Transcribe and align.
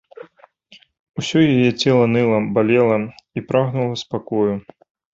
Усё 1.23 1.39
яе 1.53 1.69
цела 1.85 2.05
ныла, 2.15 2.39
балела 2.57 2.99
і 3.05 3.39
прагнула 3.53 4.03
спакою. 4.07 4.53